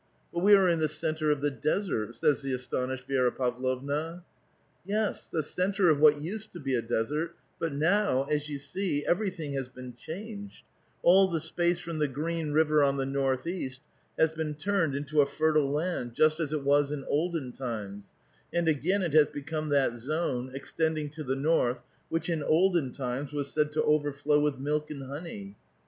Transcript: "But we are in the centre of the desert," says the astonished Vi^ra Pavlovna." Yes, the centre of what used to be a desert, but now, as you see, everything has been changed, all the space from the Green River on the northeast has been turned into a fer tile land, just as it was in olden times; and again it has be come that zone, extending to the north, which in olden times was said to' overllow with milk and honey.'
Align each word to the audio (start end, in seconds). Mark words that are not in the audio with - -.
"But 0.33 0.39
we 0.39 0.55
are 0.55 0.67
in 0.67 0.79
the 0.79 0.87
centre 0.87 1.29
of 1.29 1.41
the 1.41 1.51
desert," 1.51 2.15
says 2.15 2.41
the 2.41 2.53
astonished 2.53 3.07
Vi^ra 3.07 3.37
Pavlovna." 3.37 4.23
Yes, 4.83 5.27
the 5.27 5.43
centre 5.43 5.91
of 5.91 5.99
what 5.99 6.19
used 6.19 6.53
to 6.53 6.59
be 6.59 6.73
a 6.73 6.81
desert, 6.81 7.35
but 7.59 7.71
now, 7.71 8.23
as 8.23 8.49
you 8.49 8.57
see, 8.57 9.05
everything 9.05 9.53
has 9.53 9.67
been 9.67 9.95
changed, 9.95 10.63
all 11.03 11.27
the 11.27 11.39
space 11.39 11.77
from 11.77 11.99
the 11.99 12.07
Green 12.07 12.51
River 12.51 12.83
on 12.83 12.97
the 12.97 13.05
northeast 13.05 13.79
has 14.17 14.31
been 14.31 14.55
turned 14.55 14.95
into 14.95 15.21
a 15.21 15.27
fer 15.27 15.53
tile 15.53 15.69
land, 15.71 16.15
just 16.15 16.39
as 16.39 16.51
it 16.51 16.63
was 16.63 16.91
in 16.91 17.03
olden 17.05 17.51
times; 17.51 18.09
and 18.51 18.67
again 18.67 19.03
it 19.03 19.13
has 19.13 19.27
be 19.27 19.43
come 19.43 19.69
that 19.69 19.97
zone, 19.97 20.49
extending 20.55 21.11
to 21.11 21.23
the 21.23 21.35
north, 21.35 21.77
which 22.09 22.27
in 22.27 22.41
olden 22.41 22.91
times 22.91 23.31
was 23.33 23.51
said 23.53 23.71
to' 23.71 23.81
overllow 23.83 24.39
with 24.41 24.57
milk 24.57 24.89
and 24.89 25.03
honey.' 25.03 25.55